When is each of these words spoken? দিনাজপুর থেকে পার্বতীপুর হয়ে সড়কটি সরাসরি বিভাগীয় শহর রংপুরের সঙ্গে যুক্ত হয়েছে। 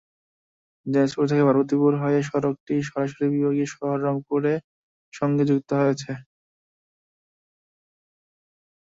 দিনাজপুর 0.85 1.25
থেকে 1.29 1.43
পার্বতীপুর 1.47 1.91
হয়ে 2.01 2.19
সড়কটি 2.29 2.75
সরাসরি 2.87 3.25
বিভাগীয় 3.33 3.67
শহর 3.73 3.97
রংপুরের 4.05 4.59
সঙ্গে 5.13 5.43
যুক্ত 5.49 5.69
হয়েছে। 5.81 6.11